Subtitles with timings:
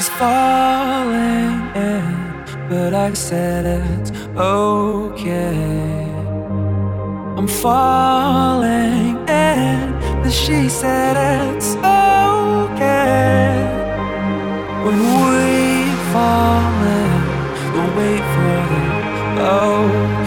[0.00, 6.06] She's falling in, but I said it's okay.
[7.36, 9.92] I'm falling in,
[10.22, 13.52] but she said it's okay.
[14.86, 15.50] When we
[16.14, 17.20] fall in,
[17.74, 18.56] we'll wait for
[19.36, 20.19] the okay.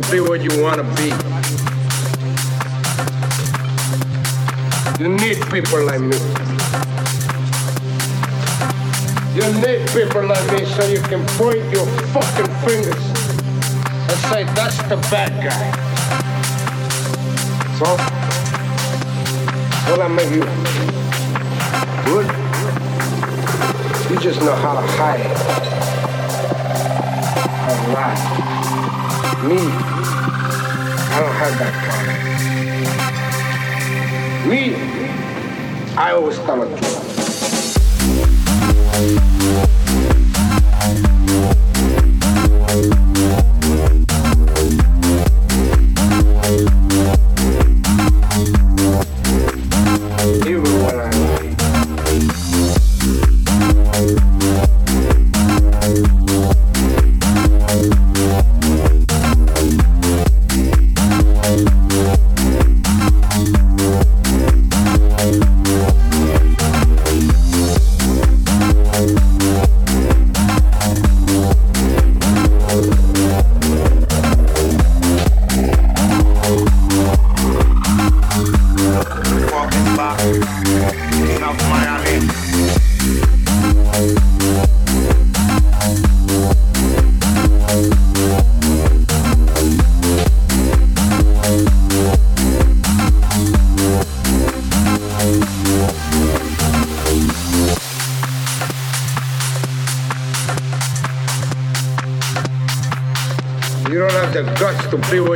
[0.00, 1.08] To be what you want to be.
[5.00, 6.18] You need people like me.
[9.36, 13.04] You need people like me so you can point your fucking fingers
[14.10, 15.70] and say, that's the bad guy.
[17.78, 17.86] So,
[19.90, 20.42] what I make you
[22.04, 22.26] good?
[24.10, 25.20] You just know how to hide.
[27.70, 29.13] A lie.
[29.44, 32.16] Me, I don't have that problem.
[34.48, 34.74] Me,
[35.96, 37.04] I always tell the truth.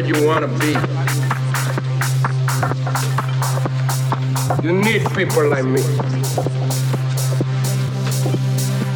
[0.08, 0.72] You want to be.
[4.66, 5.82] You need people like me.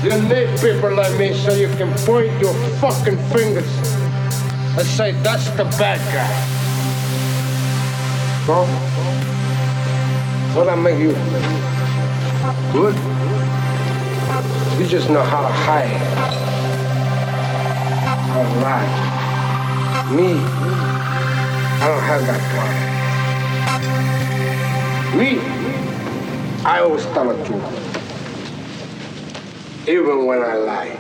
[0.03, 3.69] You need people like me so you can point your fucking fingers
[4.79, 6.33] and say, that's the bad guy.
[8.47, 8.65] So,
[10.57, 11.13] what I make you
[12.73, 12.97] good?
[14.81, 16.33] You just know how to hide.
[18.35, 19.13] Alright.
[20.11, 20.82] Me,
[21.83, 22.79] I don't have that problem.
[25.19, 25.41] Me,
[26.65, 27.65] I always tell the truth.
[29.89, 30.97] Even when I lie.